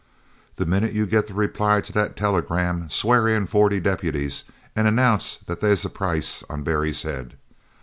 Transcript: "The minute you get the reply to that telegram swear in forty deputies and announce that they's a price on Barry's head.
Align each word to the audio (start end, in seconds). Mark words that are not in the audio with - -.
"The 0.55 0.65
minute 0.65 0.93
you 0.93 1.05
get 1.05 1.27
the 1.27 1.35
reply 1.35 1.79
to 1.81 1.91
that 1.93 2.15
telegram 2.15 2.89
swear 2.89 3.27
in 3.27 3.45
forty 3.45 3.79
deputies 3.79 4.45
and 4.75 4.87
announce 4.87 5.35
that 5.37 5.59
they's 5.59 5.85
a 5.85 5.91
price 5.91 6.41
on 6.49 6.63
Barry's 6.63 7.03
head. 7.03 7.35